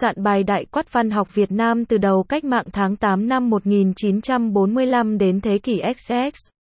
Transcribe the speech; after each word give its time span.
soạn 0.00 0.22
bài 0.22 0.42
Đại 0.42 0.64
quát 0.64 0.92
văn 0.92 1.10
học 1.10 1.34
Việt 1.34 1.52
Nam 1.52 1.84
từ 1.84 1.98
đầu 1.98 2.22
cách 2.22 2.44
mạng 2.44 2.66
tháng 2.72 2.96
8 2.96 3.28
năm 3.28 3.50
1945 3.50 5.18
đến 5.18 5.40
thế 5.40 5.58
kỷ 5.58 5.80
XX. 5.98 6.52